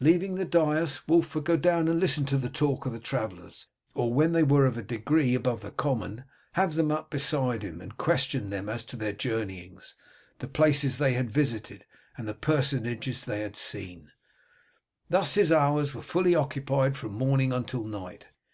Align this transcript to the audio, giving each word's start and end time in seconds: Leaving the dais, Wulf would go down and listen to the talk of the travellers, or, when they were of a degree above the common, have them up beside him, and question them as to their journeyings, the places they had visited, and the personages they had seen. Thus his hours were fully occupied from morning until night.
Leaving 0.00 0.36
the 0.36 0.46
dais, 0.46 1.06
Wulf 1.06 1.34
would 1.34 1.44
go 1.44 1.54
down 1.54 1.88
and 1.88 2.00
listen 2.00 2.24
to 2.24 2.38
the 2.38 2.48
talk 2.48 2.86
of 2.86 2.92
the 2.94 2.98
travellers, 2.98 3.66
or, 3.92 4.10
when 4.14 4.32
they 4.32 4.42
were 4.42 4.64
of 4.64 4.78
a 4.78 4.82
degree 4.82 5.34
above 5.34 5.60
the 5.60 5.70
common, 5.70 6.24
have 6.52 6.72
them 6.74 6.90
up 6.90 7.10
beside 7.10 7.62
him, 7.62 7.78
and 7.82 7.98
question 7.98 8.48
them 8.48 8.70
as 8.70 8.82
to 8.82 8.96
their 8.96 9.12
journeyings, 9.12 9.94
the 10.38 10.48
places 10.48 10.96
they 10.96 11.12
had 11.12 11.30
visited, 11.30 11.84
and 12.16 12.26
the 12.26 12.32
personages 12.32 13.26
they 13.26 13.40
had 13.42 13.54
seen. 13.56 14.10
Thus 15.10 15.34
his 15.34 15.52
hours 15.52 15.94
were 15.94 16.00
fully 16.00 16.34
occupied 16.34 16.96
from 16.96 17.12
morning 17.12 17.52
until 17.52 17.84
night. 17.84 18.28